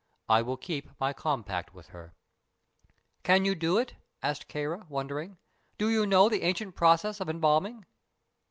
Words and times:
I 0.27 0.41
will 0.41 0.57
keep 0.57 0.89
my 0.99 1.13
compact 1.13 1.75
with 1.75 1.89
her." 1.89 2.15
"Can 3.21 3.45
you 3.45 3.53
do 3.53 3.77
it?" 3.77 3.93
asked 4.23 4.47
Kāra, 4.49 4.89
wondering. 4.89 5.37
"Do 5.77 5.89
you 5.91 6.07
know 6.07 6.27
the 6.27 6.41
ancient 6.41 6.73
process 6.75 7.19
of 7.19 7.29
embalming?" 7.29 7.85